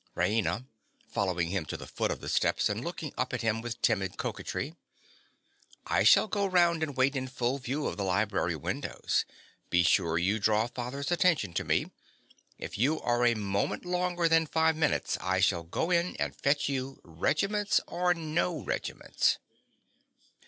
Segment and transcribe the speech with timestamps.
[0.15, 0.65] _)RAINA.
[1.07, 4.17] (following him to the foot of the steps and looking up at him with timid
[4.17, 4.73] coquetry).
[5.85, 9.25] I shall go round and wait in full view of the library windows.
[9.69, 11.91] Be sure you draw father's attention to me.
[12.57, 16.67] If you are a moment longer than five minutes, I shall go in and fetch
[16.67, 19.37] you, regiments or no regiments.